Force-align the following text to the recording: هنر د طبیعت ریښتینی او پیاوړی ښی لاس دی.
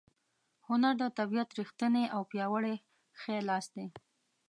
هنر 0.67 0.93
د 1.01 1.03
طبیعت 1.17 1.49
ریښتینی 1.59 2.05
او 2.15 2.21
پیاوړی 2.31 2.75
ښی 3.19 3.35
لاس 3.49 3.65
دی. 3.75 3.87